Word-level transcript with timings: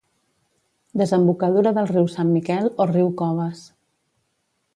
Desembocadura 1.01 1.73
del 1.79 1.91
riu 1.91 2.09
Sant 2.15 2.33
Miquel 2.39 2.71
o 2.87 2.89
riu 2.95 3.13
Coves 3.23 3.63